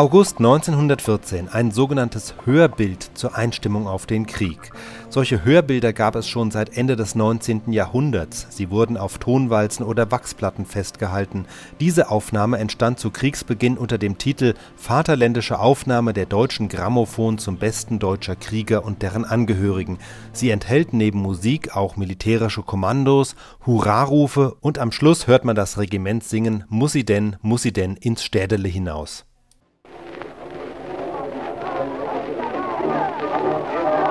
August 0.00 0.38
1914 0.38 1.50
ein 1.50 1.72
sogenanntes 1.72 2.34
Hörbild 2.46 3.10
zur 3.12 3.36
Einstimmung 3.36 3.86
auf 3.86 4.06
den 4.06 4.24
Krieg. 4.24 4.72
Solche 5.10 5.44
Hörbilder 5.44 5.92
gab 5.92 6.16
es 6.16 6.26
schon 6.26 6.50
seit 6.50 6.74
Ende 6.74 6.96
des 6.96 7.14
19. 7.14 7.70
Jahrhunderts. 7.70 8.46
Sie 8.48 8.70
wurden 8.70 8.96
auf 8.96 9.18
Tonwalzen 9.18 9.84
oder 9.84 10.10
Wachsplatten 10.10 10.64
festgehalten. 10.64 11.44
Diese 11.80 12.10
Aufnahme 12.10 12.56
entstand 12.56 12.98
zu 12.98 13.10
Kriegsbeginn 13.10 13.76
unter 13.76 13.98
dem 13.98 14.16
Titel 14.16 14.54
Vaterländische 14.74 15.58
Aufnahme 15.58 16.14
der 16.14 16.24
deutschen 16.24 16.70
Grammophon 16.70 17.36
zum 17.36 17.58
besten 17.58 17.98
deutscher 17.98 18.36
Krieger 18.36 18.86
und 18.86 19.02
deren 19.02 19.26
Angehörigen. 19.26 19.98
Sie 20.32 20.48
enthält 20.48 20.94
neben 20.94 21.18
Musik 21.18 21.76
auch 21.76 21.96
militärische 21.98 22.62
Kommandos, 22.62 23.36
Hurrarufe 23.66 24.56
und 24.62 24.78
am 24.78 24.92
Schluss 24.92 25.26
hört 25.26 25.44
man 25.44 25.56
das 25.56 25.76
Regiment 25.76 26.24
singen 26.24 26.64
Muss 26.70 26.92
sie 26.92 27.04
denn, 27.04 27.36
muss 27.42 27.60
sie 27.60 27.74
denn 27.74 27.96
ins 27.96 28.24
Städele 28.24 28.66
hinaus. 28.66 29.26
is 33.58 34.09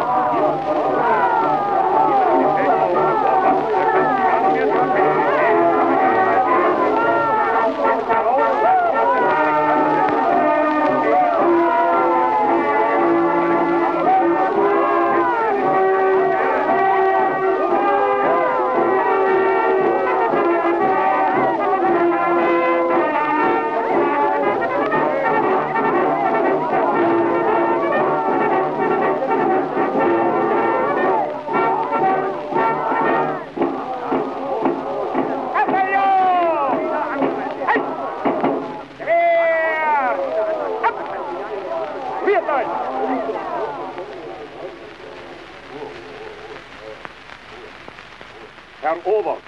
Herr 48.82 49.06
Oberst, 49.06 49.42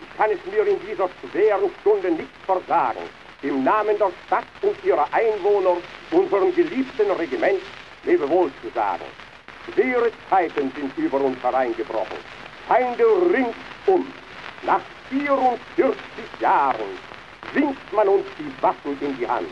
ich 0.00 0.16
kann 0.16 0.30
es 0.30 0.38
mir 0.50 0.66
in 0.66 0.80
dieser 0.80 1.08
schweren 1.20 1.70
Stunde 1.80 2.10
nicht 2.12 2.30
versagen, 2.46 3.02
im 3.42 3.64
Namen 3.64 3.98
der 3.98 4.10
Stadt 4.26 4.44
und 4.62 4.82
ihrer 4.84 5.06
Einwohner 5.12 5.76
unserem 6.10 6.54
geliebten 6.54 7.10
Regiment 7.10 7.60
Lebewohl 8.04 8.50
zu 8.62 8.70
sagen. 8.74 9.04
Schwere 9.74 10.10
Zeiten 10.30 10.72
sind 10.76 10.96
über 10.96 11.20
uns 11.20 11.42
hereingebrochen. 11.42 12.16
Feinde 12.68 13.04
ringsum. 13.04 14.06
Nach 14.62 14.80
44 15.10 15.60
Jahren 16.40 16.98
winkt 17.52 17.92
man 17.92 18.08
uns 18.08 18.26
die 18.38 18.62
Waffen 18.62 18.96
in 19.00 19.16
die 19.18 19.28
Hand, 19.28 19.48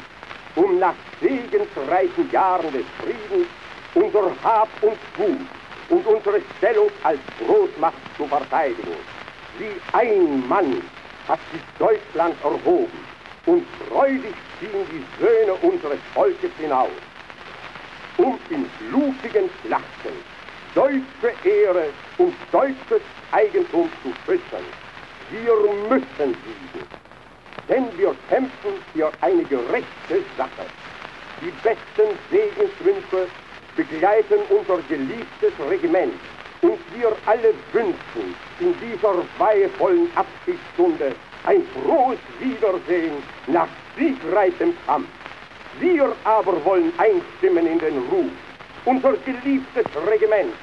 um 0.56 0.78
nach 0.78 0.94
segensreichen 1.20 2.30
Jahren 2.30 2.72
des 2.72 2.84
Friedens 2.98 3.48
unser 3.94 4.32
Hab 4.42 4.68
und 4.82 4.98
Gut 5.16 5.46
und 5.88 6.06
unsere 6.06 6.40
Stellung 6.56 6.90
als 7.02 7.18
Großmacht 7.44 7.94
zu 8.16 8.26
verteidigen. 8.26 8.96
Wie 9.58 9.80
ein 9.92 10.48
Mann 10.48 10.82
hat 11.28 11.38
sich 11.52 11.60
Deutschland 11.78 12.34
erhoben 12.42 13.04
und 13.46 13.64
freudig 13.88 14.34
ziehen 14.58 14.86
die 14.90 15.04
Söhne 15.22 15.54
unseres 15.54 15.98
Volkes 16.12 16.50
hinaus, 16.58 16.90
um 18.16 18.38
in 18.50 18.68
blutigen 18.90 19.50
Schlachten 19.62 20.14
deutsche 20.74 21.32
Ehre 21.44 21.86
und 22.18 22.34
deutsches 22.50 23.02
Eigentum 23.30 23.88
zu 24.02 24.12
schützen. 24.26 24.64
Wir 25.30 25.54
müssen 25.88 26.06
siegen, 26.18 26.86
denn 27.68 27.86
wir 27.96 28.14
kämpfen 28.28 28.74
für 28.92 29.10
eine 29.20 29.44
gerechte 29.44 30.22
Sache. 30.36 30.66
Die 31.40 31.52
besten 31.62 32.18
Segenswünsche 32.30 33.28
begleiten 33.76 34.40
unser 34.50 34.78
geliebtes 34.88 35.52
Regiment 35.68 36.14
und 36.62 36.78
wir 36.94 37.12
alle 37.26 37.52
wünschen 37.72 38.34
in 38.60 38.74
dieser 38.80 39.14
weihevollen 39.38 40.08
Abschiedsstunde 40.14 41.14
ein 41.44 41.62
frohes 41.74 42.18
Wiedersehen 42.40 43.22
nach 43.48 43.68
siegreichem 43.96 44.74
Kampf. 44.86 45.08
Wir 45.80 46.14
aber 46.24 46.64
wollen 46.64 46.92
einstimmen 46.98 47.66
in 47.66 47.78
den 47.78 47.98
Ruf, 48.10 48.30
unser 48.84 49.12
geliebtes 49.24 49.86
Regiment. 50.06 50.54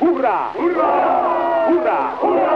Hurra! 0.00 0.52
Hurra! 0.54 1.68
Hurra! 1.68 2.18
Hurra! 2.20 2.55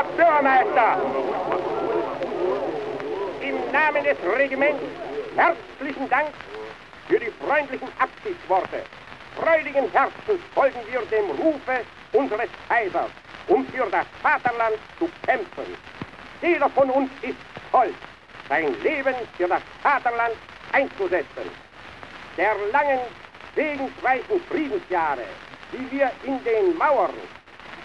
Herr 0.00 0.06
Bürgermeister, 0.16 0.96
im 3.42 3.56
Namen 3.70 4.02
des 4.02 4.16
Regiments 4.34 4.82
herzlichen 5.36 6.08
Dank 6.08 6.28
für 7.06 7.18
die 7.18 7.30
freundlichen 7.44 7.88
Abschiedsworte. 7.98 8.82
Freudigen 9.36 9.90
Herzens 9.92 10.40
folgen 10.54 10.80
wir 10.90 11.02
dem 11.02 11.30
Rufe 11.32 11.84
unseres 12.14 12.48
Kaisers, 12.66 13.10
um 13.48 13.66
für 13.66 13.90
das 13.90 14.06
Vaterland 14.22 14.78
zu 14.98 15.06
kämpfen. 15.26 15.76
Jeder 16.40 16.70
von 16.70 16.88
uns 16.88 17.10
ist 17.20 17.36
stolz, 17.68 17.94
sein 18.48 18.74
Leben 18.82 19.14
für 19.36 19.48
das 19.48 19.62
Vaterland 19.82 20.34
einzusetzen. 20.72 21.50
Der 22.38 22.54
langen, 22.72 23.00
segensreichen 23.54 24.40
Friedensjahre, 24.48 25.24
die 25.72 25.90
wir 25.90 26.10
in 26.24 26.42
den 26.44 26.78
Mauern 26.78 27.12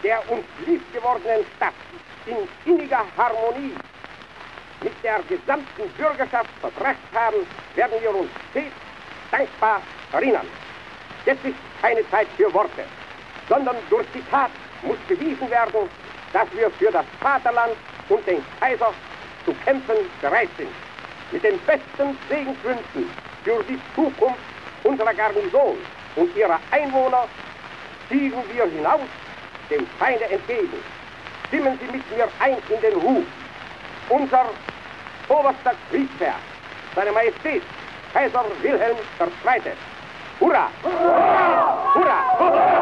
der 0.06 0.20
uns 0.30 0.46
liebgewordenen 0.68 1.44
Stadt 1.56 1.74
in 2.28 2.38
inniger 2.72 3.04
Harmonie 3.18 3.74
mit 4.82 4.94
der 5.04 5.20
gesamten 5.28 5.90
Bürgerschaft 5.98 6.50
verbracht 6.62 7.08
haben, 7.12 7.38
werden 7.74 8.00
wir 8.00 8.14
uns 8.14 8.30
stets 8.52 8.76
dankbar 9.32 9.82
erinnern. 10.12 10.46
Jetzt 11.26 11.44
ist 11.44 11.56
keine 11.82 12.08
Zeit 12.12 12.28
für 12.38 12.54
Worte, 12.54 12.86
sondern 13.50 13.78
durch 13.90 14.06
die 14.14 14.22
Tat 14.30 14.52
muss 14.84 14.98
bewiesen 15.08 15.50
werden, 15.50 15.90
dass 16.34 16.48
wir 16.54 16.70
für 16.70 16.92
das 16.92 17.06
Vaterland 17.20 17.74
und 18.10 18.28
den 18.28 18.46
Kaiser 18.60 18.94
zu 19.44 19.56
kämpfen 19.66 19.96
bereit 20.22 20.50
sind. 20.56 20.70
Mit 21.32 21.44
den 21.44 21.60
besten 21.62 22.16
Segenswünschen 22.30 23.10
für 23.44 23.64
die 23.64 23.80
Zukunft 23.96 24.40
unserer 24.84 25.16
Garnison 25.16 25.78
und 26.16 26.36
ihrer 26.36 26.60
Einwohner 26.70 27.28
ziehen 28.08 28.34
wir 28.54 28.66
hinaus 28.66 29.02
dem 29.70 29.86
Feinde 30.00 30.26
entgegen. 30.26 30.84
Stimmen 31.48 31.80
Sie 31.80 31.92
mit 31.92 32.18
mir 32.18 32.28
ein 32.40 32.58
in 32.70 32.82
den 32.82 32.94
Ruf. 33.00 33.26
Unser 34.10 34.46
oberster 35.30 35.74
Kriegsherr, 35.90 36.36
seine 36.96 37.12
Majestät, 37.12 37.64
Kaiser 38.14 38.46
Wilhelm 38.62 38.98
II. 39.20 39.72
Hurra! 40.40 40.70
Hurra! 40.84 41.94
Hurra! 41.94 42.24
Hurra! 42.40 42.40
Hurra! 42.40 42.75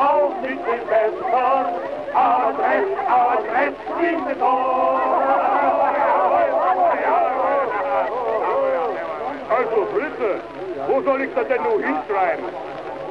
Auf 0.00 0.32
mit 0.42 0.58
Silvester, 0.64 1.72
Adress, 2.14 2.88
Adress, 3.06 3.74
in 3.98 4.24
den 4.26 4.42
Also 9.50 9.86
Fritze, 9.92 10.40
wo 10.88 11.02
soll 11.02 11.20
ich 11.22 11.34
das 11.34 11.48
denn 11.48 11.62
nur 11.62 11.82
hinschreiben? 11.82 12.44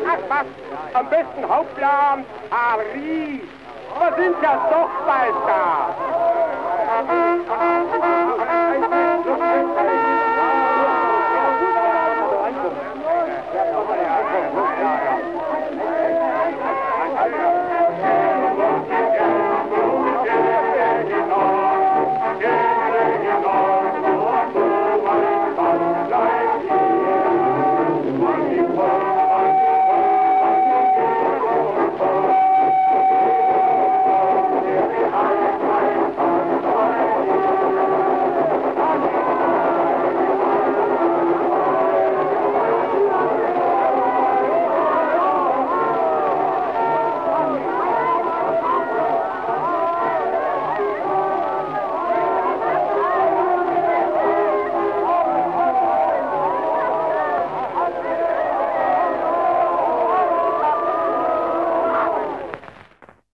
Ach 0.08 0.18
was, 0.30 0.48
am 0.94 1.10
besten 1.10 1.48
Hauptplan 1.48 2.26
Paris. 2.50 3.42
Wir 4.00 4.14
sind 4.18 4.36
ja 4.42 4.54
doch 4.72 4.90
bald 5.06 5.36
da. 5.48 5.90